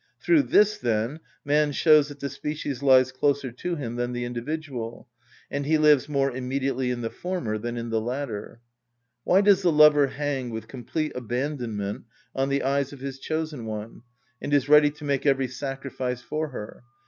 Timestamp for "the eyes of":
12.49-12.99